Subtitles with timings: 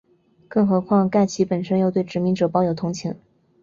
[0.47, 3.15] 更何况盖奇本身又对殖民者抱有同情。